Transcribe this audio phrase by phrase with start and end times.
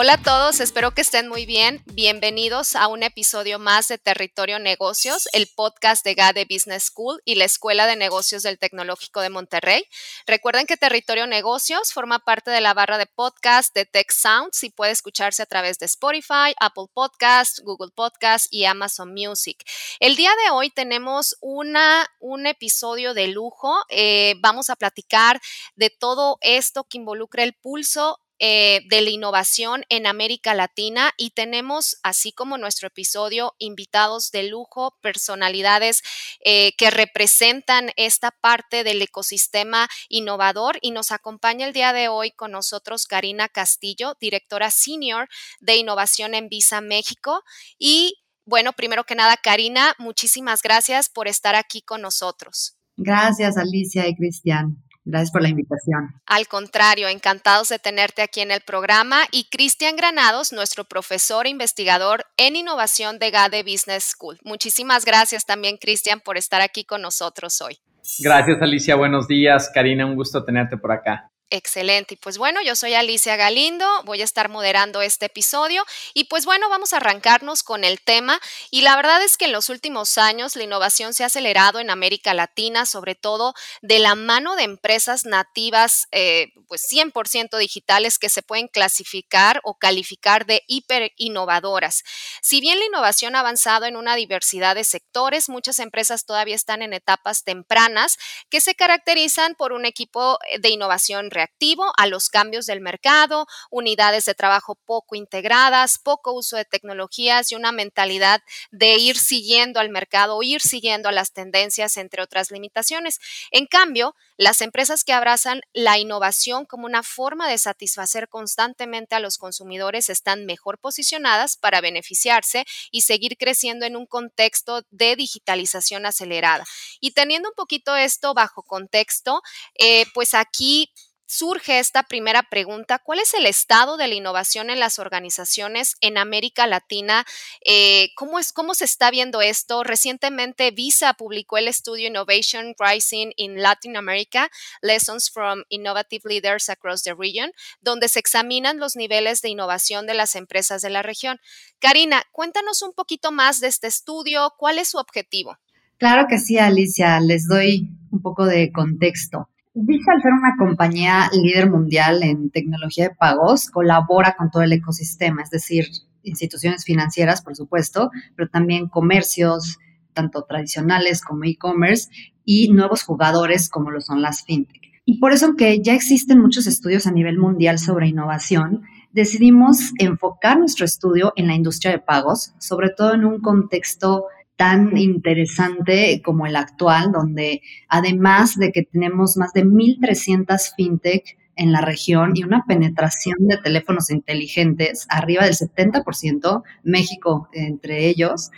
[0.00, 1.82] Hola a todos, espero que estén muy bien.
[1.86, 7.34] Bienvenidos a un episodio más de Territorio Negocios, el podcast de GADE Business School y
[7.34, 9.82] la Escuela de Negocios del Tecnológico de Monterrey.
[10.24, 14.70] Recuerden que Territorio Negocios forma parte de la barra de podcast de Tech Sounds y
[14.70, 19.64] puede escucharse a través de Spotify, Apple Podcasts, Google Podcasts y Amazon Music.
[19.98, 23.76] El día de hoy tenemos una, un episodio de lujo.
[23.88, 25.40] Eh, vamos a platicar
[25.74, 31.30] de todo esto que involucra el pulso eh, de la innovación en América Latina y
[31.30, 36.02] tenemos, así como nuestro episodio, invitados de lujo, personalidades
[36.44, 42.30] eh, que representan esta parte del ecosistema innovador y nos acompaña el día de hoy
[42.30, 45.28] con nosotros Karina Castillo, directora senior
[45.60, 47.42] de innovación en Visa México
[47.78, 52.78] y bueno, primero que nada, Karina, muchísimas gracias por estar aquí con nosotros.
[52.96, 54.82] Gracias, Alicia y Cristian.
[55.10, 56.20] Gracias por la invitación.
[56.26, 59.22] Al contrario, encantados de tenerte aquí en el programa.
[59.32, 64.38] Y Cristian Granados, nuestro profesor e investigador en innovación de GADE Business School.
[64.44, 67.78] Muchísimas gracias también, Cristian, por estar aquí con nosotros hoy.
[68.18, 68.96] Gracias, Alicia.
[68.96, 69.70] Buenos días.
[69.72, 71.30] Karina, un gusto tenerte por acá.
[71.50, 72.12] Excelente.
[72.14, 75.82] Y pues bueno, yo soy Alicia Galindo, voy a estar moderando este episodio
[76.12, 78.38] y pues bueno, vamos a arrancarnos con el tema.
[78.70, 81.88] Y la verdad es que en los últimos años la innovación se ha acelerado en
[81.88, 88.28] América Latina, sobre todo de la mano de empresas nativas, eh, pues 100% digitales que
[88.28, 92.04] se pueden clasificar o calificar de hiper innovadoras.
[92.42, 96.82] Si bien la innovación ha avanzado en una diversidad de sectores, muchas empresas todavía están
[96.82, 98.18] en etapas tempranas
[98.50, 104.24] que se caracterizan por un equipo de innovación reactivo a los cambios del mercado, unidades
[104.24, 109.88] de trabajo poco integradas, poco uso de tecnologías y una mentalidad de ir siguiendo al
[109.88, 113.20] mercado o ir siguiendo a las tendencias, entre otras limitaciones.
[113.52, 119.20] En cambio, las empresas que abrazan la innovación como una forma de satisfacer constantemente a
[119.20, 126.04] los consumidores están mejor posicionadas para beneficiarse y seguir creciendo en un contexto de digitalización
[126.04, 126.64] acelerada.
[127.00, 129.42] Y teniendo un poquito esto bajo contexto,
[129.78, 130.92] eh, pues aquí
[131.28, 136.16] surge esta primera pregunta, ¿cuál es el estado de la innovación en las organizaciones en
[136.16, 137.26] América Latina?
[137.64, 139.84] Eh, ¿cómo, es, ¿Cómo se está viendo esto?
[139.84, 144.50] Recientemente Visa publicó el estudio Innovation Rising in Latin America,
[144.80, 147.52] Lessons from Innovative Leaders Across the Region,
[147.82, 151.38] donde se examinan los niveles de innovación de las empresas de la región.
[151.78, 155.58] Karina, cuéntanos un poquito más de este estudio, ¿cuál es su objetivo?
[155.98, 159.50] Claro que sí, Alicia, les doy un poco de contexto.
[159.80, 164.72] Visa, al ser una compañía líder mundial en tecnología de pagos, colabora con todo el
[164.72, 165.86] ecosistema, es decir,
[166.24, 169.78] instituciones financieras, por supuesto, pero también comercios,
[170.14, 172.08] tanto tradicionales como e-commerce,
[172.44, 174.82] y nuevos jugadores como lo son las fintech.
[175.04, 180.58] Y por eso, aunque ya existen muchos estudios a nivel mundial sobre innovación, decidimos enfocar
[180.58, 184.24] nuestro estudio en la industria de pagos, sobre todo en un contexto
[184.58, 191.70] tan interesante como el actual, donde además de que tenemos más de 1.300 fintech en
[191.70, 198.50] la región y una penetración de teléfonos inteligentes arriba del 70%, México entre ellos,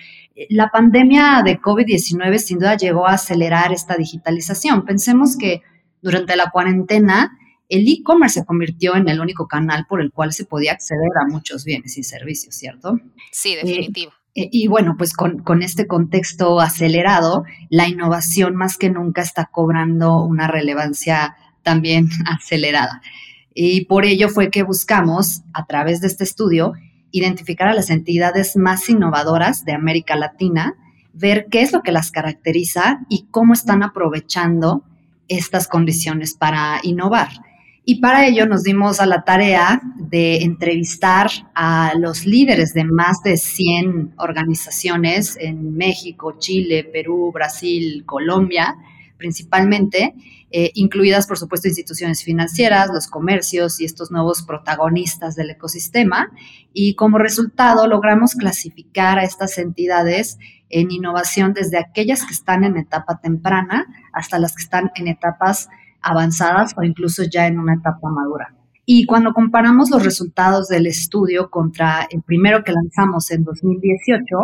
[0.49, 4.87] la pandemia de COVID-19 sin duda llegó a acelerar esta digitalización.
[4.87, 5.61] Pensemos que
[6.01, 7.37] durante la cuarentena
[7.69, 11.29] el e-commerce se convirtió en el único canal por el cual se podía acceder a
[11.29, 12.99] muchos bienes y servicios, ¿cierto?
[13.31, 14.13] Sí, definitivo.
[14.13, 20.23] Eh, y bueno, pues con, este contexto acelerado, la innovación más que nunca está cobrando
[20.23, 23.03] una relevancia también acelerada.
[23.55, 26.75] Y por ello fue que buscamos, a través de este estudio,
[27.11, 30.75] identificar a las entidades más innovadoras de América Latina,
[31.13, 34.85] ver qué es lo que las caracteriza y cómo están aprovechando
[35.27, 37.29] estas condiciones para innovar.
[37.85, 43.23] Y para ello nos dimos a la tarea de entrevistar a los líderes de más
[43.25, 48.77] de 100 organizaciones en México, Chile, Perú, Brasil, Colombia,
[49.17, 50.15] principalmente,
[50.53, 56.33] eh, incluidas, por supuesto, instituciones financieras, los comercios y estos nuevos protagonistas del ecosistema.
[56.73, 60.39] Y como resultado logramos clasificar a estas entidades
[60.69, 65.69] en innovación desde aquellas que están en etapa temprana hasta las que están en etapas
[66.03, 68.55] avanzadas o incluso ya en una etapa madura.
[68.87, 74.37] Y cuando comparamos los resultados del estudio contra el primero que lanzamos en 2018,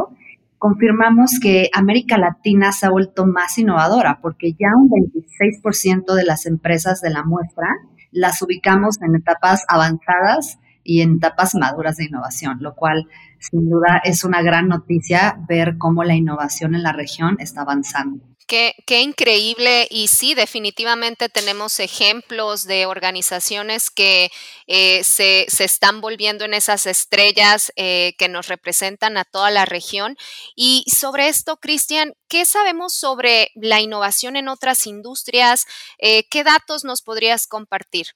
[0.59, 6.47] confirmamos que América Latina se ha vuelto más innovadora porque ya un 26% de las
[6.47, 7.69] empresas de la muestra
[8.13, 13.09] las ubicamos en etapas avanzadas y en etapas maduras de innovación, lo cual
[13.41, 18.36] sin duda es una gran noticia ver cómo la innovación en la región está avanzando.
[18.49, 24.31] Qué, increíble y sí, definitivamente tenemos ejemplos de organizaciones que
[24.69, 30.17] eh, se, están volviendo en esas estrellas eh, que nos representan a toda la región.
[30.55, 35.67] Y sobre esto, Cristian, ¿qué sabemos sobre la innovación en otras industrias?
[35.99, 38.07] Eh, ¿Qué datos nos podrías compartir?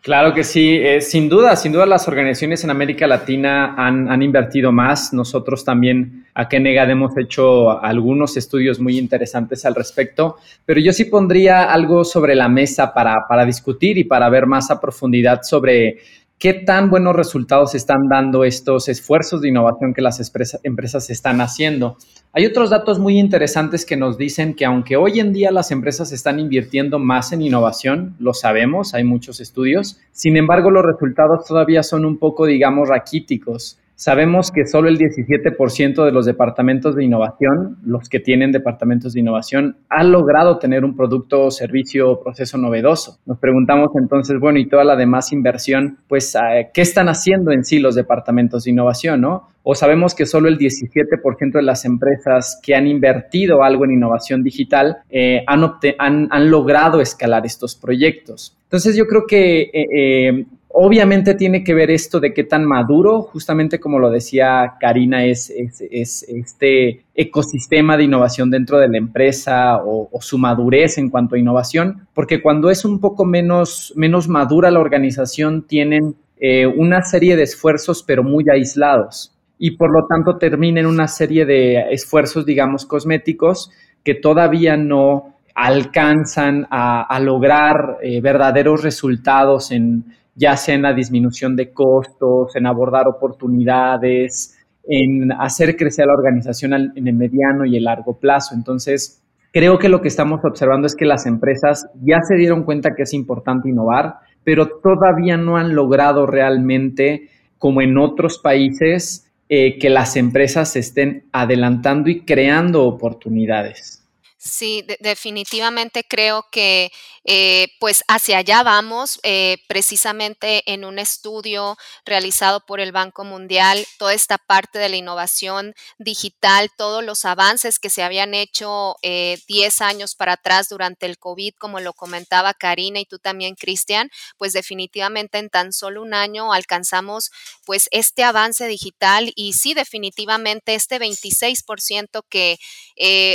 [0.00, 4.70] Claro que sí, eh, sin duda, sin duda las organizaciones en América Latina han, invertido
[4.70, 5.12] más.
[5.12, 11.06] Nosotros también a Kenegad hemos hecho algunos estudios muy interesantes al respecto, pero yo sí
[11.06, 15.98] pondría algo sobre la mesa para, para discutir y para ver más a profundidad sobre
[16.38, 20.20] ¿Qué tan buenos resultados están dando estos esfuerzos de innovación que las
[20.62, 21.96] empresas están haciendo?
[22.32, 26.12] Hay otros datos muy interesantes que nos dicen que aunque hoy en día las empresas
[26.12, 31.82] están invirtiendo más en innovación, lo sabemos, hay muchos estudios, sin embargo los resultados todavía
[31.82, 33.80] son un poco, digamos, raquíticos.
[34.00, 39.18] Sabemos que solo el 17% de los departamentos de innovación, los que tienen departamentos de
[39.18, 43.18] innovación, han logrado tener un producto, servicio o proceso novedoso.
[43.26, 47.64] Nos preguntamos entonces, bueno, y toda la demás inversión, pues, eh, ¿qué están haciendo en
[47.64, 49.48] sí los departamentos de innovación, no?
[49.64, 54.44] O sabemos que solo el 17% de las empresas que han invertido algo en innovación
[54.44, 58.56] digital eh, han, logrado escalar estos proyectos.
[58.62, 63.80] Entonces yo creo que eh, Obviamente tiene que ver esto de qué tan maduro, justamente
[63.80, 70.36] como lo decía Karina, es, este ecosistema de innovación dentro de la empresa o, su
[70.36, 75.66] madurez en cuanto a innovación, porque cuando es un poco menos, menos madura la organización,
[75.66, 80.86] tienen eh, una serie de esfuerzos pero muy aislados y por lo tanto termina en
[80.86, 83.70] una serie de esfuerzos, digamos, cosméticos
[84.04, 90.04] que todavía no alcanzan a, lograr eh, verdaderos resultados en,
[90.38, 94.56] ya sea en la disminución de costos, en abordar oportunidades,
[94.86, 98.54] en hacer crecer la organización en el mediano y el largo plazo.
[98.54, 99.20] Entonces,
[99.52, 103.02] creo que lo que estamos observando es que las empresas ya se dieron cuenta que
[103.02, 104.14] es importante innovar,
[104.44, 111.24] pero todavía no han logrado realmente, como en otros países, eh, que las empresas estén
[111.32, 113.97] adelantando y creando oportunidades.
[114.40, 116.92] Sí, definitivamente creo que
[117.24, 121.76] eh, pues hacia allá vamos, eh, precisamente en un estudio
[122.06, 127.80] realizado por el Banco Mundial, toda esta parte de la innovación digital, todos los avances
[127.80, 132.54] que se habían hecho 10 eh, años para atrás durante el COVID, como lo comentaba
[132.54, 137.32] Karina y tú también, Cristian, pues definitivamente en tan solo un año alcanzamos
[137.66, 142.58] pues este avance digital y sí, definitivamente este 26% que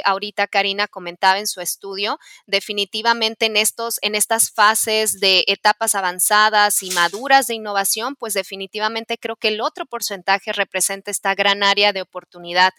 [0.05, 6.83] ahorita Karina comentaba en su estudio, definitivamente en estos, en estas fases de etapas avanzadas
[6.83, 11.93] y maduras de innovación, pues definitivamente creo que el otro porcentaje representa esta gran área
[11.93, 12.73] de oportunidad.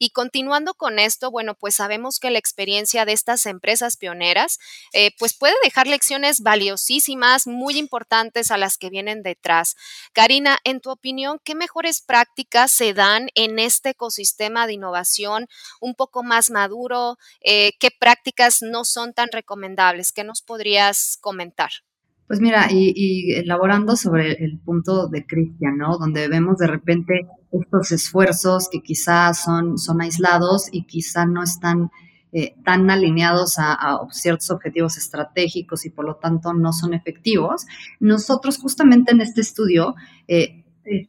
[0.00, 4.58] Y continuando con esto, bueno, pues sabemos que la experiencia de estas empresas pioneras,
[4.92, 9.76] eh, pues puede dejar lecciones valiosísimas, muy importantes a las que vienen detrás.
[10.12, 15.48] Karina, en tu opinión, ¿qué mejores prácticas se dan en este ecosistema de innovación
[15.80, 17.18] un poco más maduro?
[17.40, 20.12] Eh, eh, qué prácticas no son tan recomendables.
[20.12, 21.70] ¿Qué nos podrías comentar?
[22.26, 25.98] Pues mira, y, elaborando sobre el punto de Cristian, ¿no?
[25.98, 31.90] Donde vemos de repente estos esfuerzos que quizás son, son aislados y quizá no están
[32.32, 37.66] eh, tan alineados a, ciertos objetivos estratégicos y por lo tanto no son efectivos.
[37.98, 39.96] Nosotros justamente en este estudio,
[40.28, 40.64] eh,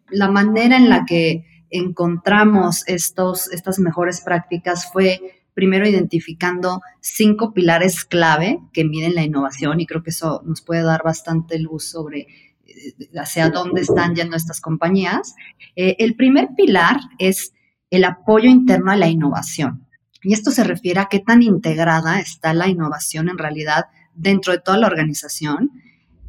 [0.09, 8.05] la manera en la que encontramos estos, estas mejores prácticas fue primero identificando cinco pilares
[8.05, 12.27] clave que miden la innovación y creo que eso nos puede dar bastante luz sobre
[12.65, 15.35] eh, hacia dónde están yendo estas compañías.
[15.75, 17.53] Eh, el primer pilar es
[17.89, 19.87] el apoyo interno a la innovación.
[20.23, 24.59] Y esto se refiere a qué tan integrada está la innovación en realidad dentro de
[24.59, 25.71] toda la organización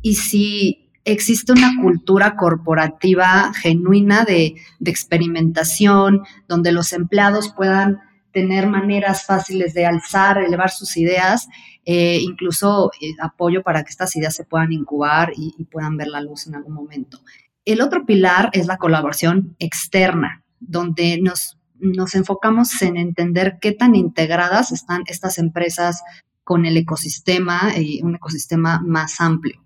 [0.00, 8.00] y si existe una cultura corporativa genuina de, de experimentación, donde los empleados puedan
[8.33, 11.49] tener maneras fáciles de alzar, elevar sus ideas,
[11.85, 16.21] eh, incluso eh, apoyo para que estas ideas se puedan incubar y, puedan ver la
[16.21, 17.21] luz en algún momento.
[17.65, 23.97] El otro pilar es la colaboración externa, donde nos nos enfocamos en entender qué tan
[23.97, 26.03] integradas están estas empresas
[26.45, 29.61] con el ecosistema y un ecosistema más amplio.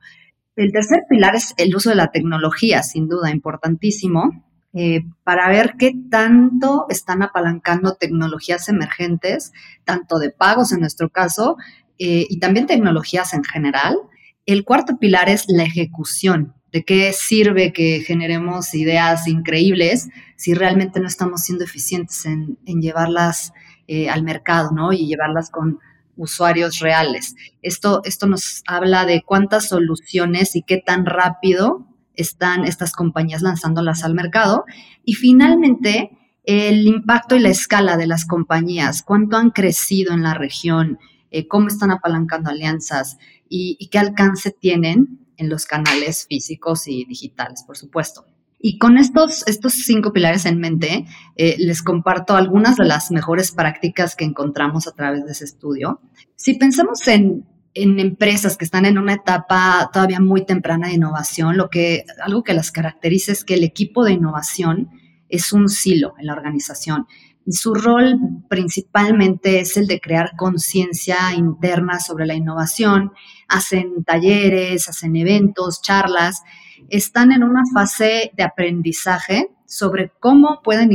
[0.56, 4.45] El tercer pilar es el uso de la tecnología, sin duda, importantísimo,
[4.78, 9.52] eh, para ver qué tanto están apalancando tecnologías emergentes,
[9.84, 11.56] tanto de pagos en nuestro caso,
[11.98, 13.96] eh, y también tecnologías en general.
[14.44, 16.52] El cuarto pilar es la ejecución.
[16.72, 23.54] ¿De qué sirve que generemos ideas increíbles si realmente no estamos siendo eficientes en, llevarlas
[23.88, 24.92] eh, al mercado, ¿no?
[24.92, 25.78] Y llevarlas con
[26.18, 27.34] usuarios reales.
[27.62, 31.85] Esto, esto nos habla de cuántas soluciones y qué tan rápido
[32.16, 34.64] están estas compañías lanzándolas al mercado.
[35.04, 36.10] Y finalmente,
[36.44, 40.98] el impacto y la escala de las compañías, cuánto han crecido en la región,
[41.30, 43.18] eh, cómo están apalancando alianzas
[43.48, 48.24] y, qué alcance tienen en los canales físicos y digitales, por supuesto.
[48.58, 51.04] Y con estos, estos cinco pilares en mente,
[51.36, 56.00] eh, les comparto algunas de las mejores prácticas que encontramos a través de ese estudio.
[56.36, 57.44] Si pensamos en
[57.76, 62.42] en empresas que están en una etapa todavía muy temprana de innovación, lo que, algo
[62.42, 64.88] que las caracteriza es que el equipo de innovación
[65.28, 67.06] es un silo en la organización.
[67.44, 68.18] Y su rol
[68.48, 73.12] principalmente es el de crear conciencia interna sobre la innovación.
[73.46, 76.42] Hacen talleres, hacen eventos, charlas.
[76.88, 80.90] Están en una fase de aprendizaje sobre cómo pueden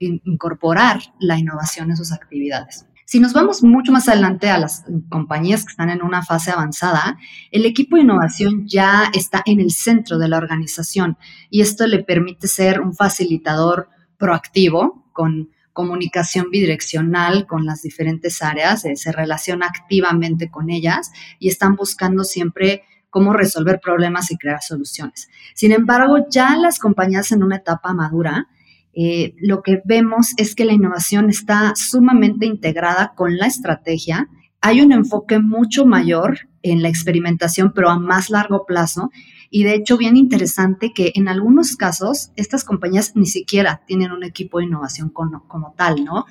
[0.00, 2.86] incorporar la innovación en sus actividades.
[3.06, 7.18] Si nos vamos mucho más adelante a las compañías que están en una fase avanzada,
[7.50, 11.18] el equipo de innovación ya está en el centro de la organización
[11.50, 18.84] y esto le permite ser un facilitador proactivo con comunicación bidireccional con las diferentes áreas,
[18.84, 24.62] eh, se relaciona activamente con ellas y están buscando siempre cómo resolver problemas y crear
[24.62, 25.28] soluciones.
[25.54, 28.48] Sin embargo, ya las compañías en una etapa madura
[28.96, 34.28] eh, lo que vemos es que la innovación está sumamente integrada con la estrategia.
[34.60, 39.10] Hay un enfoque mucho mayor en la experimentación, pero a más largo plazo.
[39.50, 44.24] Y de hecho, bien interesante que en algunos casos estas compañías ni siquiera tienen un
[44.24, 46.24] equipo de innovación como, tal, ¿no?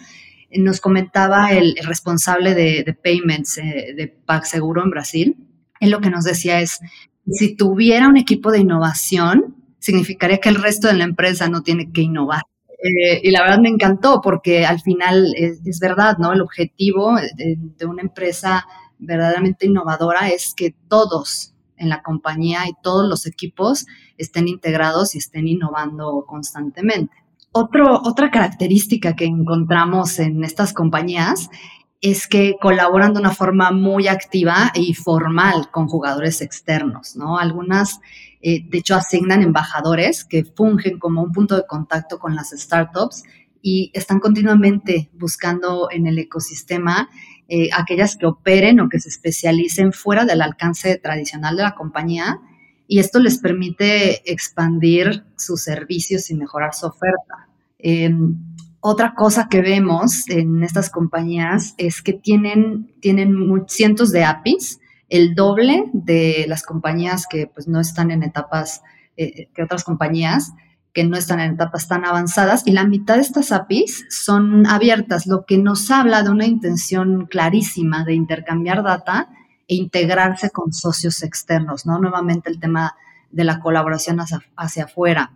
[0.52, 5.38] Nos comentaba el, responsable de, payments eh, de PagSeguro en Brasil.
[5.80, 6.80] Él lo que nos decía es,
[7.28, 11.92] si tuviera un equipo de innovación, significaría que el resto de la empresa no tiene
[11.92, 12.44] que innovar.
[12.84, 16.34] Eh, y la verdad me encantó porque al final es, verdad, ¿no?
[16.34, 18.66] El objetivo de, una empresa
[19.00, 23.86] verdaderamente innovadora es que todos en la compañía y todos los equipos
[24.18, 27.14] estén integrados y estén innovando constantemente.
[27.54, 31.50] Otro, otra característica que encontramos en estas compañías
[32.04, 37.40] es que colaboran de una forma muy activa y formal con jugadores externos, ¿no?
[37.40, 38.02] Algunas,
[38.42, 43.24] eh, de hecho, asignan embajadores que fungen como un punto de contacto con las startups
[43.62, 47.10] y están continuamente buscando en el ecosistema
[47.48, 52.42] eh, aquellas que operen o que se especialicen fuera del alcance tradicional de la compañía
[52.86, 57.48] y esto les permite expandir sus servicios y mejorar su oferta.
[57.80, 58.36] Em,
[58.86, 65.36] otra cosa que vemos en estas compañías es que tienen, tienen cientos de APIs, el
[65.36, 68.82] doble de las compañías que pues, no están en etapas,
[69.16, 70.52] eh, eh, que otras compañías
[70.92, 75.28] que no están en etapas tan avanzadas, y la mitad de estas APIs son abiertas,
[75.28, 79.30] lo que nos habla de una intención clarísima de intercambiar data
[79.70, 82.00] e integrarse con socios externos, ¿no?
[82.00, 82.98] Nuevamente el tema
[83.32, 85.32] de la colaboración hacia, hacia afuera.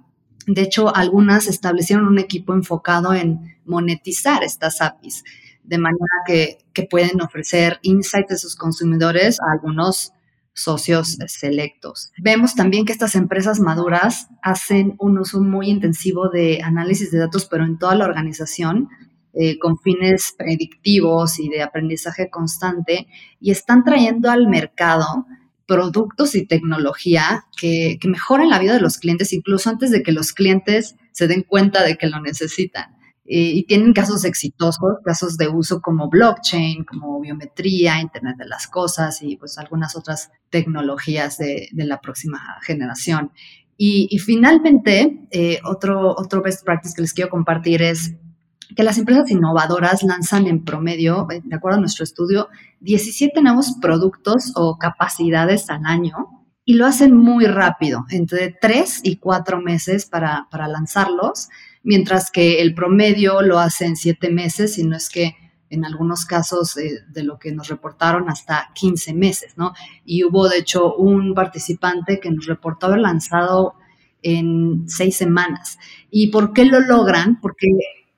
[0.48, 5.26] De hecho, algunas establecieron un equipo enfocado en monetizar estas APIs,
[5.64, 10.14] de manera que, pueden ofrecer insights de sus consumidores a algunos
[10.54, 12.12] socios selectos.
[12.20, 17.46] Vemos también que estas empresas maduras hacen un uso muy intensivo de análisis de datos,
[17.46, 18.90] pero en toda la organización,
[19.34, 23.08] eh, con fines predictivos y de aprendizaje constante,
[23.40, 25.26] y están trayendo al mercado
[25.68, 30.32] productos y tecnología que, mejoran la vida de los clientes incluso antes de que los
[30.32, 32.96] clientes se den cuenta de que lo necesitan.
[33.30, 39.22] y tienen casos exitosos, casos de uso como blockchain, como biometría, Internet de las Cosas
[39.22, 43.32] y pues algunas otras tecnologías de, la próxima generación.
[43.76, 48.16] Y, finalmente, eh, otro, otro best practice que les quiero compartir es
[48.76, 52.50] que las empresas innovadoras lanzan en promedio, de acuerdo a nuestro estudio,
[52.82, 56.38] 17 nuevos productos o capacidades al año
[56.70, 61.48] y lo hacen muy rápido, entre 3 y 4 meses para, lanzarlos,
[61.82, 65.36] mientras que el promedio lo hace en 7 meses, y no es que
[65.70, 69.74] en algunos casos de lo que nos reportaron hasta 15 meses, ¿no?
[70.04, 73.76] Y hubo de hecho un participante que nos reportó haber lanzado
[74.22, 75.80] en 6 semanas.
[76.12, 77.40] ¿Y por qué lo logran?
[77.40, 77.68] Porque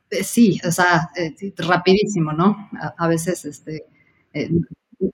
[0.10, 2.70] Eh, sí, o sea, eh, rapidísimo, ¿no?
[2.98, 3.86] A, veces, este,
[4.34, 4.50] eh,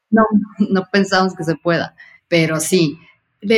[0.10, 0.24] no,
[0.70, 1.96] no pensamos que se pueda,
[2.28, 2.98] pero sí.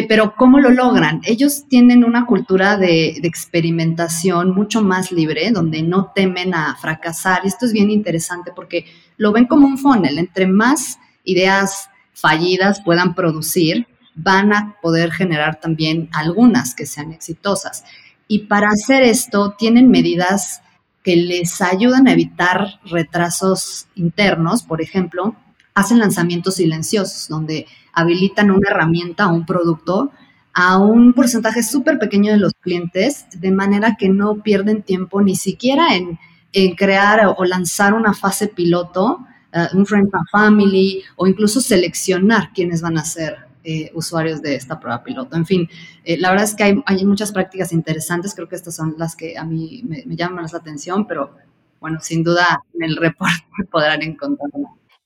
[0.10, 1.22] Pero ¿cómo lo logran?
[1.24, 7.46] Ellos tienen una cultura de, de, experimentación mucho más libre, donde no temen a fracasar.
[7.46, 10.17] Esto es bien interesante porque lo ven como un funnel.
[10.17, 17.86] Entre más ideas fallidas puedan producir, van a poder generar también algunas que sean exitosas.
[18.27, 20.62] Y para hacer esto tienen medidas
[21.07, 25.37] que les ayudan a evitar retrasos internos, por ejemplo,
[25.73, 30.11] hacen lanzamientos silenciosos, donde habilitan una herramienta o un producto
[30.51, 35.37] a un porcentaje súper pequeño de los clientes, de manera que no pierden tiempo ni
[35.37, 36.19] siquiera en,
[36.75, 42.81] crear o lanzar una fase piloto, eh, un Friends and Family, o incluso seleccionar quiénes
[42.81, 45.36] van a ser eh, usuarios de esta prueba piloto.
[45.36, 45.69] En fin,
[46.05, 49.38] eh, la verdad es que hay, muchas prácticas interesantes, creo que estas son las que
[49.38, 51.36] a mí me, me llaman más la atención, pero
[51.81, 54.50] bueno, sin duda en el reporte podrán encontrar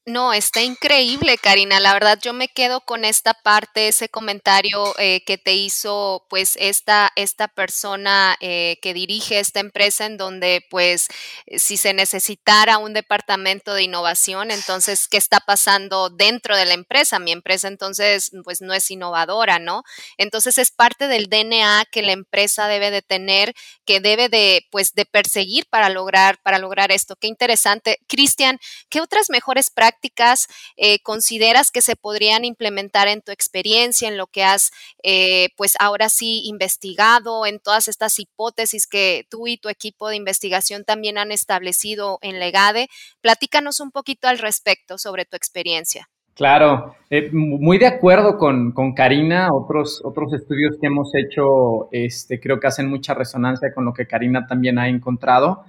[0.08, 1.80] no, está increíble, Karina.
[1.80, 6.58] La verdad, yo me quedo con esta parte, ese comentario eh, que te hizo, pues,
[6.60, 11.08] esta, esta persona eh, que dirige esta empresa, en donde, pues,
[11.46, 16.74] eh, si se necesitara un departamento de innovación, entonces, ¿qué está pasando dentro de la
[16.74, 17.20] empresa?
[17.20, 19.84] Mi empresa, entonces, pues, no es innovadora, ¿no?
[20.18, 23.54] Entonces, es parte del DNA que la empresa debe de tener,
[23.86, 27.16] que debe de, pues, de perseguir para lograr, para lograr esto.
[27.18, 28.00] Qué interesante.
[28.08, 34.08] Cristian, ¿qué otras mejores prácticas prácticas eh, consideras que se podrían implementar en tu experiencia,
[34.08, 34.72] en lo que has,
[35.04, 40.16] eh, pues ahora sí, investigado, en todas estas hipótesis que tú y tu equipo de
[40.16, 42.88] investigación también han establecido en Legade?
[43.22, 46.08] Platícanos un poquito al respecto sobre tu experiencia.
[46.34, 49.50] Claro, eh, muy de acuerdo con, con, Karina.
[49.52, 54.08] Otros, otros estudios que hemos hecho este, creo que hacen mucha resonancia con lo que
[54.08, 55.66] Karina también ha encontrado.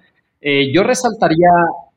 [0.72, 1.50] Yo resaltaría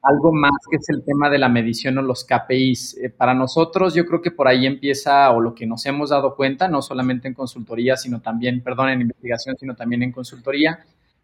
[0.06, 2.98] algo más que es el tema de la medición o los KPIs.
[2.98, 6.36] Eh, para nosotros yo creo que por ahí empieza o lo que nos hemos dado
[6.36, 10.79] cuenta, no solamente en consultoría, sino también, perdón, en investigación, sino también en consultoría,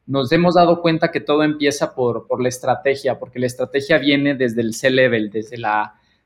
[0.07, 4.33] nos hemos dado cuenta que todo empieza por, por la estrategia, porque la estrategia viene
[4.33, 5.57] desde el C-level, desde,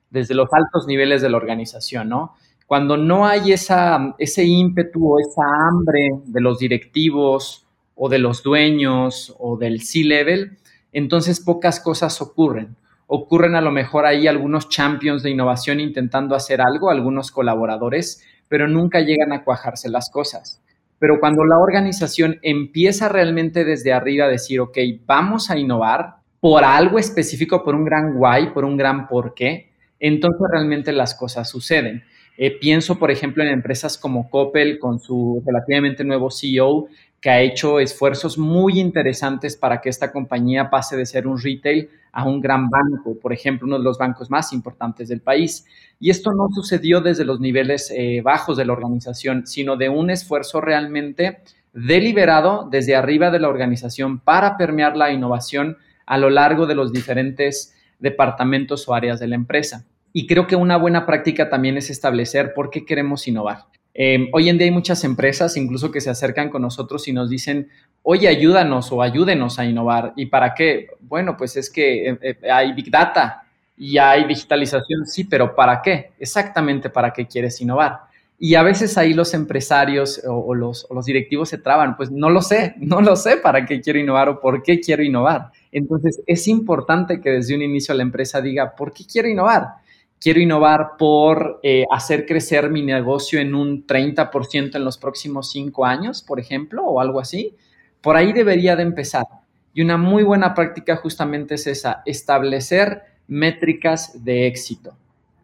[0.10, 2.36] desde los altos niveles de la organización, ¿no?
[2.68, 9.36] Cuando no hay ese ímpetu o esa hambre de los directivos o de los dueños
[9.38, 10.58] o del C-level,
[10.96, 12.78] entonces pocas cosas ocurren.
[13.08, 18.70] Ocurren a lo mejor ahí algunos champions de innovación intentando hacer algo, algunos colaboradores, pero
[18.70, 20.62] nunca llegan a cuajarse las cosas.
[20.98, 26.64] Pero cuando la organización empieza realmente desde arriba a decir, ok, vamos a innovar por
[26.64, 31.50] algo específico, por un gran why, por un gran por qué, entonces realmente las cosas
[31.50, 32.06] suceden.
[32.38, 36.88] Eh, pienso, por ejemplo, en empresas como Coppel con su relativamente nuevo CEO,
[37.26, 41.90] que ha hecho esfuerzos muy interesantes para que esta compañía pase de ser un retail
[42.12, 45.66] a un gran banco, por ejemplo, uno de los bancos más importantes del país.
[46.00, 50.12] Y esto no sucedió desde los niveles eh, bajos de la organización, sino de un
[50.12, 51.40] esfuerzo realmente
[51.74, 56.94] deliberado desde arriba de la organización para permear la innovación a lo largo de los
[56.94, 59.84] diferentes departamentos o áreas de la empresa.
[60.14, 63.64] Y creo que una buena práctica también es establecer por qué queremos innovar.
[63.98, 67.30] Em, hoy en día hay muchas empresas incluso que se acercan con nosotros y nos
[67.30, 67.70] dicen,
[68.04, 70.12] oye, ayúdanos o ayúdenos a innovar.
[70.18, 70.88] ¿Y para qué?
[71.00, 73.44] Bueno, pues es que eh, eh, hay Big Data
[73.78, 76.12] y hay digitalización, sí, pero ¿para qué?
[76.20, 78.02] Exactamente para qué quieres innovar.
[78.38, 82.42] Y a veces ahí los empresarios o, los, los, directivos se traban, pues no lo
[82.42, 85.52] sé, no lo sé para qué quiero innovar o por qué quiero innovar.
[85.72, 89.85] Entonces es importante que desde un inicio la empresa diga, ¿por qué quiero innovar?
[90.20, 95.86] Quiero innovar por eh, hacer crecer mi negocio en un 30% en los próximos cinco
[95.86, 97.56] años, por ejemplo, o algo así.
[98.02, 99.26] Por ahí debería de empezar.
[99.74, 104.96] Y una muy buena práctica justamente es esa, establecer métricas de éxito.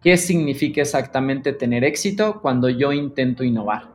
[0.02, 3.90] ¿Qué significa exactamente tener éxito cuando yo intento innovar?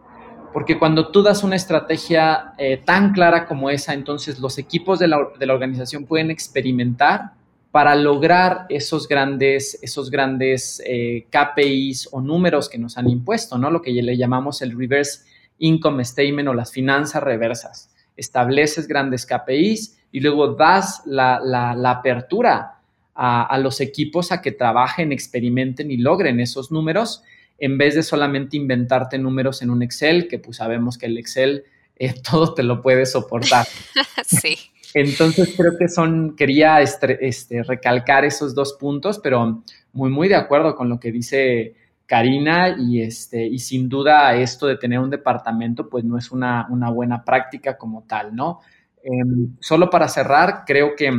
[0.53, 5.09] Porque cuando tú das una estrategia eh, tan clara como esa, entonces los equipos de
[5.09, 7.33] la, de la organización pueden experimentar
[7.77, 13.71] para lograr esos grandes, esos grandes eh, KPIs o números que nos han impuesto, ¿no?
[13.71, 15.27] Lo que le llamamos el reverse
[15.59, 17.95] income statement o las finanzas reversas.
[18.17, 22.81] Estableces grandes KPIs y luego das la, apertura
[23.15, 27.25] a, los equipos a que trabajen, experimenten y logren esos números
[27.59, 31.65] en vez de solamente inventarte números en un Excel, que pues sabemos que el Excel
[31.97, 33.67] eh, todo te lo puede soportar.
[34.27, 34.57] sí.
[34.99, 40.75] Entonces creo que son, quería este, recalcar esos dos puntos, pero muy, muy de acuerdo
[40.75, 41.75] con lo que dice
[42.07, 46.67] Karina y, este, y sin duda esto de tener un departamento pues no es una,
[46.95, 48.61] buena práctica como tal, ¿no?
[49.05, 51.13] Em, solo para cerrar, creo que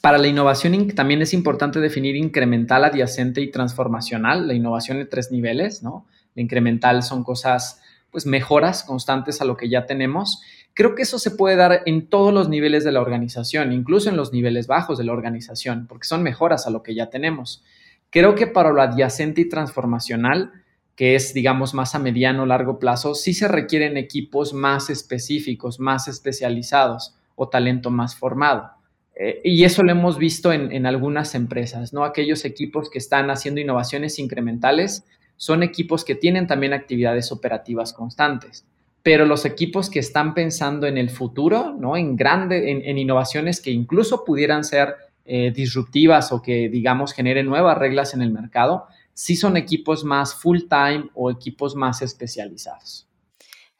[0.00, 4.46] Para la innovación también es importante definir incremental, adyacente y transformacional.
[4.46, 6.06] La innovación de tres niveles, ¿no?
[6.36, 7.80] La incremental son cosas,
[8.12, 10.40] pues mejoras constantes a lo que ya tenemos.
[10.74, 14.16] Creo que eso se puede dar en todos los niveles de la organización, incluso en
[14.16, 17.62] los niveles bajos de la organización, porque son mejoras a lo que ya tenemos.
[18.10, 20.52] Creo que para lo adyacente y transformacional,
[20.96, 25.80] que es, digamos, más a mediano o largo plazo, sí se requieren equipos más específicos,
[25.80, 28.70] más especializados o talento más formado.
[29.16, 32.04] Eh, y eso lo hemos visto en, algunas empresas, ¿no?
[32.04, 35.04] Aquellos equipos que están haciendo innovaciones incrementales
[35.36, 38.66] son equipos que tienen también actividades operativas constantes.
[39.04, 41.96] Pero los equipos que están pensando en el futuro, ¿no?
[41.96, 47.78] En grande, en, innovaciones que incluso pudieran ser eh, disruptivas o que, digamos, generen nuevas
[47.78, 53.06] reglas en el mercado, sí son equipos más full time o equipos más especializados.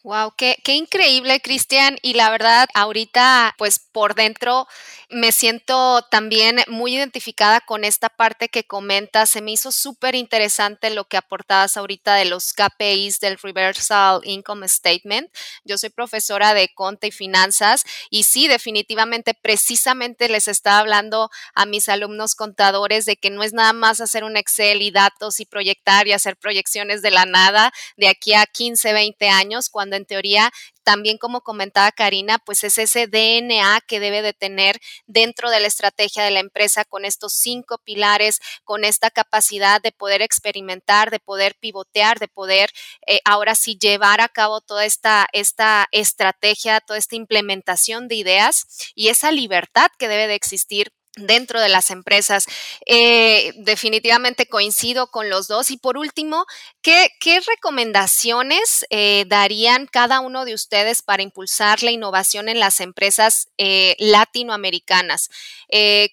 [0.04, 1.96] Wow, qué, qué increíble, Cristian.
[2.02, 4.66] Y la verdad, ahorita, pues por dentro
[5.10, 9.30] me siento también muy identificada con esta parte que comentas.
[9.30, 14.68] Se me hizo súper interesante lo que aportabas ahorita de los KPIs del Reversal Income
[14.68, 15.30] Statement.
[15.64, 21.66] Yo soy profesora de Conte y Finanzas y sí, definitivamente, precisamente les estaba hablando a
[21.66, 25.46] mis alumnos contadores de que no es nada más hacer un Excel y datos y
[25.46, 30.06] proyectar y hacer proyecciones de la nada de aquí a 15, 20 años, cuando en
[30.06, 30.52] teoría
[30.84, 35.66] también como comentaba Karina, pues es ese DNA que debe de tener dentro de la
[35.66, 41.20] estrategia de la empresa con estos cinco pilares, con esta capacidad de poder experimentar, de
[41.20, 42.70] poder pivotear, de poder
[43.06, 48.92] eh, ahora sí llevar a cabo toda esta, esta estrategia, toda esta implementación de ideas
[48.94, 52.46] y esa libertad que debe de existir dentro de las empresas.
[52.86, 55.70] Eh, definitivamente coincido con los dos.
[55.70, 56.44] Y por último,
[56.82, 57.08] ¿qué,
[57.46, 63.96] recomendaciones eh, darían cada uno de ustedes para impulsar la innovación en las empresas eh,
[63.98, 65.30] latinoamericanas?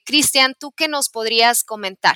[0.06, 2.16] Cristian, ¿tú qué nos podrías comentar?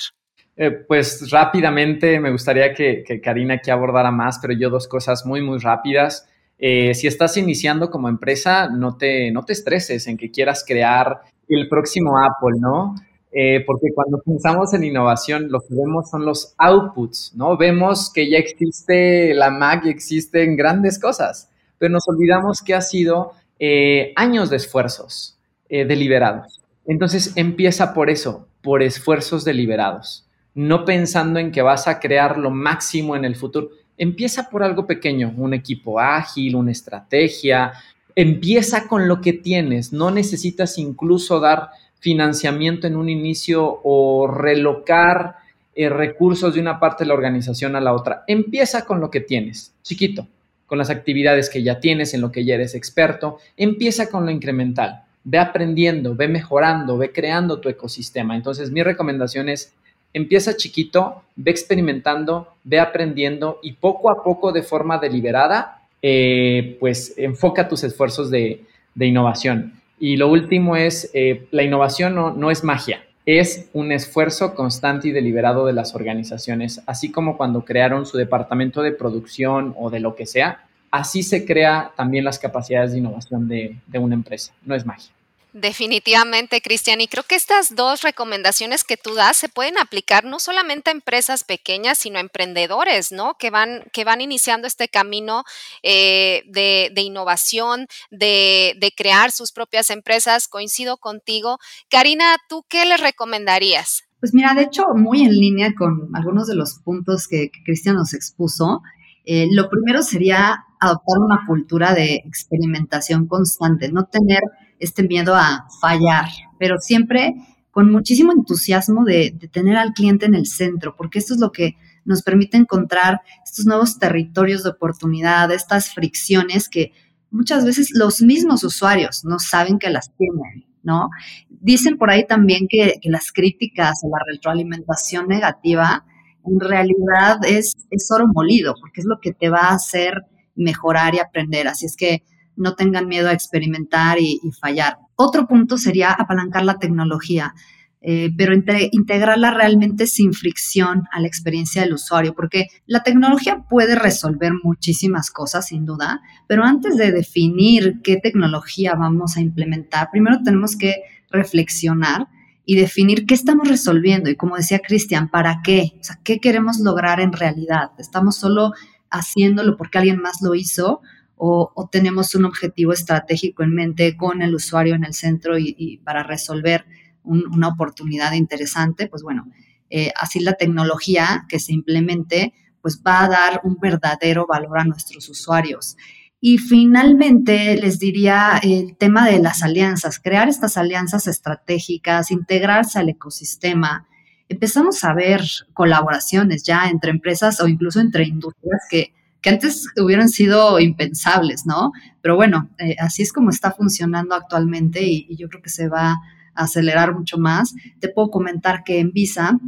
[0.88, 5.42] pues rápidamente, me gustaría que, que, Karina aquí abordara más, pero yo dos cosas muy,
[5.42, 6.30] muy rápidas.
[6.58, 11.68] Si estás iniciando como empresa, no te, no te estreses en que quieras crear el
[11.68, 12.96] próximo Apple, ¿no?
[13.38, 17.58] Eh, porque cuando pensamos en innovación, lo que vemos son los outputs, ¿no?
[17.58, 22.80] Vemos que ya existe la Mac y existen grandes cosas, pero nos olvidamos que ha
[22.80, 25.38] sido eh, años de esfuerzos
[25.68, 26.62] eh, deliberados.
[26.88, 32.52] Entonces empieza por eso, por esfuerzos deliberados, no pensando en que vas a crear lo
[32.52, 33.72] máximo en el futuro.
[33.98, 37.74] Empieza por algo pequeño, un equipo ágil, una estrategia,
[38.16, 45.38] empieza con lo que tienes, no necesitas incluso dar financiamiento en un inicio o relocar
[45.74, 48.24] eh, recursos de una parte de la organización a la otra.
[48.28, 50.28] Empieza con lo que tienes, chiquito,
[50.68, 53.40] con las actividades que ya tienes, en lo que ya eres experto.
[53.58, 55.04] Empieza con lo incremental.
[55.24, 58.36] Ve aprendiendo, ve mejorando, ve creando tu ecosistema.
[58.36, 59.74] Entonces, mi recomendación es,
[60.16, 67.14] empieza chiquito, ve experimentando, ve aprendiendo y poco a poco de forma deliberada eh, pues
[67.18, 68.64] enfoca tus esfuerzos de,
[68.98, 69.74] innovación.
[70.00, 75.12] Y lo último es, eh, la innovación no, es magia, es un esfuerzo constante y
[75.12, 80.16] deliberado de las organizaciones, así como cuando crearon su departamento de producción o de lo
[80.16, 84.86] que sea, así se crea también las capacidades de innovación de una empresa, no es
[84.86, 85.12] magia.
[85.58, 87.00] Definitivamente, Cristian.
[87.00, 90.94] Y creo que estas dos recomendaciones que tú das se pueden aplicar no solamente a
[90.94, 93.36] empresas pequeñas, sino a emprendedores, ¿no?
[93.40, 95.46] Que van, que van iniciando este camino
[95.82, 100.50] eh, de, innovación, de, de, crear sus propias empresas.
[100.50, 101.58] Coincido contigo.
[101.90, 104.04] Karina, ¿tú qué les recomendarías?
[104.20, 108.14] Pues mira, de hecho, muy en línea con algunos de los puntos que, Cristian nos
[108.14, 108.82] expuso.
[109.24, 114.42] Eh, lo primero sería adoptar una cultura de experimentación constante, no tener
[114.80, 117.36] este miedo a fallar, pero siempre
[117.76, 121.76] con muchísimo entusiasmo de, tener al cliente en el centro, porque esto es lo que
[122.06, 126.94] nos permite encontrar estos nuevos territorios de oportunidad, estas fricciones que
[127.32, 131.10] muchas veces los mismos usuarios no saben que las tienen, ¿no?
[131.50, 136.06] Dicen por ahí también que, las críticas o la retroalimentación negativa
[136.46, 140.22] en realidad es, es oro molido, porque es lo que te va a hacer
[140.56, 141.68] mejorar y aprender.
[141.68, 142.24] Así es que
[142.56, 144.98] no tengan miedo a experimentar y, fallar.
[145.16, 147.54] Otro punto sería apalancar la tecnología,
[148.02, 153.96] eh, pero integrarla realmente sin fricción a la experiencia del usuario, porque la tecnología puede
[153.96, 160.38] resolver muchísimas cosas, sin duda, pero antes de definir qué tecnología vamos a implementar, primero
[160.44, 160.96] tenemos que
[161.32, 162.28] reflexionar
[162.66, 165.94] y definir qué estamos resolviendo y como decía Cristian, ¿para qué?
[166.00, 167.92] O sea, ¿qué queremos lograr en realidad?
[168.00, 168.74] ¿Estamos solo
[169.12, 171.02] haciéndolo porque alguien más lo hizo
[171.38, 176.24] o, tenemos un objetivo estratégico en mente con el usuario en el centro y, para
[176.24, 176.86] resolver
[177.24, 179.48] una oportunidad interesante, pues bueno,
[179.90, 184.86] eh, así la tecnología que se implemente, pues va a dar un verdadero valor a
[184.86, 185.98] nuestros usuarios.
[186.40, 193.10] Y finalmente les diría el tema de las alianzas, crear estas alianzas estratégicas, integrarse al
[193.10, 194.08] ecosistema.
[194.48, 195.42] Empezamos a ver
[195.74, 199.14] colaboraciones ya entre empresas o incluso entre industrias que,
[199.50, 201.92] antes hubieran sido impensables, ¿no?
[202.22, 205.88] Pero bueno, eh, así es como está funcionando actualmente y, y yo creo que se
[205.88, 207.74] va a acelerar mucho más.
[208.00, 209.60] Te puedo comentar que en Visa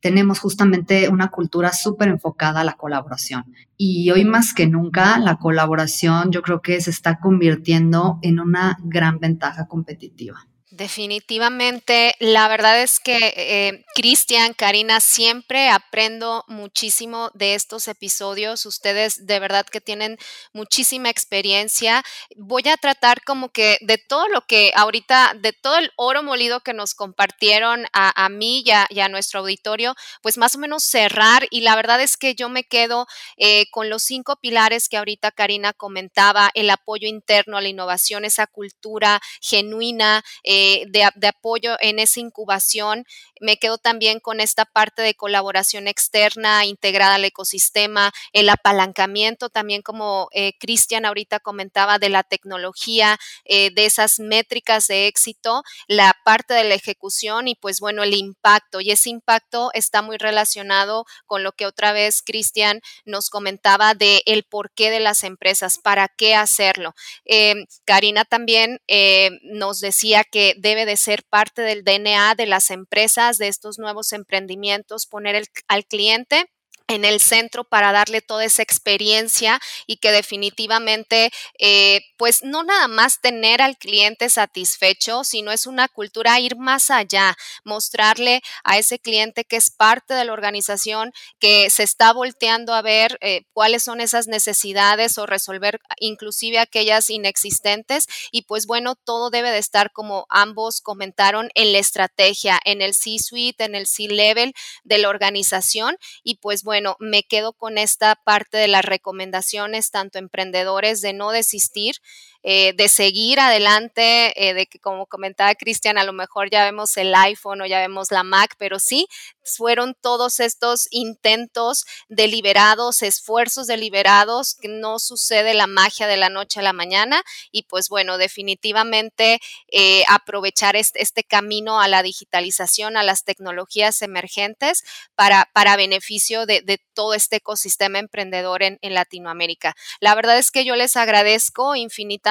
[0.00, 3.44] tenemos justamente una cultura súper enfocada a la colaboración.
[3.76, 8.78] Y hoy más que nunca, la colaboración yo creo que se está convirtiendo en una
[8.82, 10.46] gran ventaja competitiva.
[10.72, 18.66] Definitivamente, la verdad es que eh, Cristian, Karina, siempre aprendo muchísimo de estos episodios.
[18.66, 20.16] Ustedes de verdad que tienen
[20.52, 22.04] muchísima experiencia.
[22.36, 26.60] Voy a tratar como que de todo lo que ahorita, de todo el oro molido
[26.60, 31.48] que nos compartieron a, mí y a, nuestro auditorio, pues más o menos cerrar.
[31.50, 35.32] Y la verdad es que yo me quedo eh, con los cinco pilares que ahorita
[35.32, 40.22] Karina comentaba, el apoyo interno a la innovación, esa cultura genuina.
[40.44, 43.04] Eh, de, apoyo en esa incubación.
[43.40, 49.82] Me quedo también con esta parte de colaboración externa integrada al ecosistema, el apalancamiento también
[49.82, 56.14] como eh, Cristian ahorita comentaba de la tecnología, eh, de esas métricas de éxito, la
[56.24, 58.80] parte de la ejecución y pues bueno, el impacto.
[58.80, 64.22] Y ese impacto está muy relacionado con lo que otra vez Cristian nos comentaba de
[64.26, 66.94] el porqué de las empresas, para qué hacerlo.
[67.24, 72.70] Em, Karina también eh, nos decía que debe de ser parte del DNA de las
[72.70, 76.46] empresas, de estos nuevos emprendimientos, poner al cliente
[76.90, 82.88] en el centro para darle toda esa experiencia y que definitivamente, eh, pues no nada
[82.88, 88.98] más tener al cliente satisfecho, sino es una cultura ir más allá, mostrarle a ese
[88.98, 93.84] cliente que es parte de la organización, que se está volteando a ver eh, cuáles
[93.84, 98.06] son esas necesidades o resolver inclusive aquellas inexistentes.
[98.32, 102.94] Y pues bueno, todo debe de estar como ambos comentaron en la estrategia, en el
[102.94, 105.96] C-suite, en el C-level de la organización.
[106.24, 111.12] Y pues bueno, bueno, me quedo con esta parte de las recomendaciones, tanto emprendedores, de
[111.12, 111.96] no desistir,
[112.42, 116.96] eh, de seguir adelante, eh, de que como comentaba Cristian, a lo mejor ya vemos
[116.96, 119.08] el iPhone o ya vemos la Mac, pero sí,
[119.42, 126.60] fueron todos estos intentos deliberados, esfuerzos deliberados, que no sucede la magia de la noche
[126.60, 132.96] a la mañana y pues bueno, definitivamente eh, aprovechar este, este, camino a la digitalización,
[132.96, 139.74] a las tecnologías emergentes para, para beneficio de, todo este ecosistema emprendedor en, en Latinoamérica.
[140.00, 142.29] La verdad es que yo les agradezco infinitamente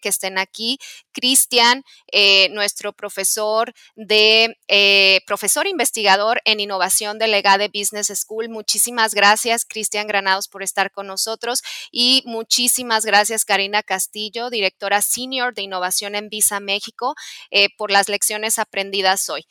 [0.00, 0.78] que estén aquí.
[1.12, 8.48] Cristian, eh, nuestro profesor de eh, profesor investigador en innovación delegada de Business School.
[8.48, 11.62] Muchísimas gracias, Cristian Granados, por estar con nosotros.
[11.90, 17.14] Y muchísimas gracias, Karina Castillo, directora senior de innovación en Visa México,
[17.50, 19.46] eh, por las lecciones aprendidas hoy.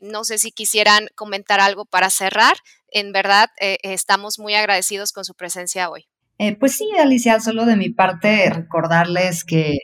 [0.00, 2.56] no sé si quisieran comentar algo para cerrar.
[2.88, 3.50] En verdad,
[3.82, 6.11] estamos muy agradecidos con su presencia hoy.
[6.42, 9.78] Eh, pues sí, Alicia, solo de mi parte recordarles que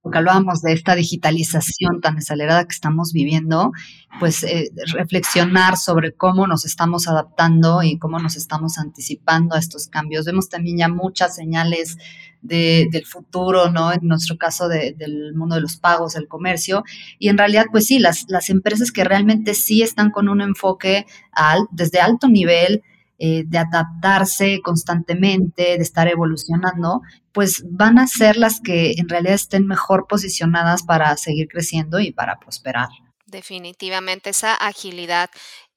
[0.00, 3.72] porque hablábamos de esta digitalización tan acelerada que estamos viviendo,
[4.20, 9.88] pues eh, reflexionar sobre cómo nos estamos adaptando y cómo nos estamos anticipando a estos
[9.88, 10.24] cambios.
[10.24, 11.96] Vemos también ya muchas señales
[12.42, 13.92] del futuro, ¿no?
[13.92, 16.84] En nuestro caso del mundo de los pagos, el comercio.
[17.18, 21.06] Y en realidad, pues sí, las, las empresas que realmente sí están con un enfoque
[21.32, 22.84] al, desde alto nivel,
[23.20, 27.02] eh, de adaptarse constantemente, de estar evolucionando,
[27.32, 32.12] pues van a ser las que en realidad estén mejor posicionadas para seguir creciendo y
[32.12, 32.88] para prosperar.
[33.26, 35.30] Definitivamente esa agilidad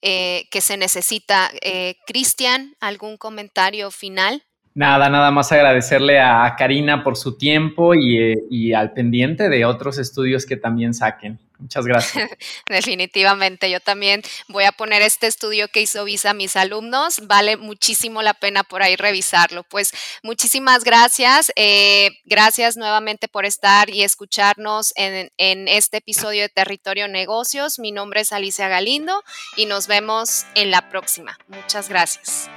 [0.04, 1.50] eh, que se necesita.
[1.62, 4.44] Eh, Cristian, ¿algún comentario final?
[4.74, 9.98] Nada, nada más agradecerle a Karina por su tiempo y, y al pendiente de otros
[9.98, 11.40] estudios que también saquen.
[11.62, 12.30] Muchas gracias.
[12.68, 17.28] Definitivamente, yo también voy a poner este estudio que hizo Visa a mis alumnos.
[17.28, 19.64] Vale muchísimo la pena por ahí revisarlo.
[19.64, 19.94] Pues
[20.24, 21.52] muchísimas gracias.
[21.56, 27.78] Eh, gracias nuevamente por estar y escucharnos en, en este episodio de Territorio Negocios.
[27.78, 29.24] Mi nombre es Alicia Galindo
[29.56, 31.38] y nos vemos en la próxima.
[31.48, 32.50] Muchas gracias.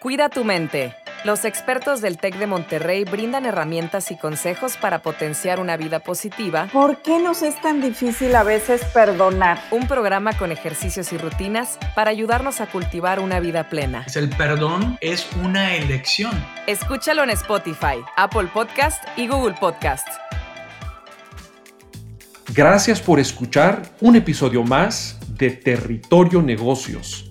[0.00, 0.96] Cuida tu mente.
[1.22, 6.70] Los expertos del TEC de Monterrey brindan herramientas y consejos para potenciar una vida positiva.
[6.72, 9.62] ¿Por qué nos es tan difícil a veces perdonar?
[9.70, 14.06] Un programa con ejercicios y rutinas para ayudarnos a cultivar una vida plena.
[14.14, 16.32] El perdón es una elección.
[16.66, 20.08] Escúchalo en Spotify, Apple Podcast y Google Podcast.
[22.54, 27.29] Gracias por escuchar un episodio más de Territorio Negocios.